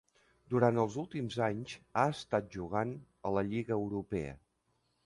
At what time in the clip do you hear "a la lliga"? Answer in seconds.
3.31-3.79